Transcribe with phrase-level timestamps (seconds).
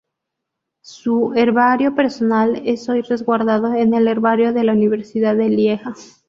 [0.81, 5.93] Su herbario personal es hoy resguardado en el herbario de la Universidad de Lieja.